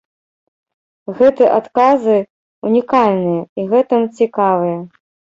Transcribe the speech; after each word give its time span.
Гэты 1.17 1.49
адказы 1.57 2.15
ўнікальныя 2.67 3.43
і 3.65 3.67
гэтым 3.75 4.01
цікавыя. 4.23 4.79